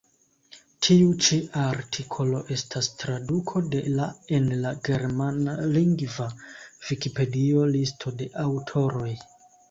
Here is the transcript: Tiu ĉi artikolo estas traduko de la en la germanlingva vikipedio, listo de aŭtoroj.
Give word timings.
Tiu 0.85 1.09
ĉi 1.25 1.35
artikolo 1.63 2.37
estas 2.55 2.87
traduko 3.03 3.61
de 3.75 3.81
la 3.99 4.07
en 4.37 4.47
la 4.63 4.71
germanlingva 4.87 6.27
vikipedio, 6.87 7.67
listo 7.77 8.15
de 8.23 8.29
aŭtoroj. 8.45 9.11